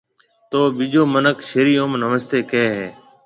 تو 0.49 0.59
ٻِيجو 0.75 1.03
مِنک 1.13 1.37
شرِي 1.49 1.73
اوم 1.81 1.91
نمستيَ 2.03 2.39
ڪهيََ 2.49 2.67
هيَ۔ 2.75 2.87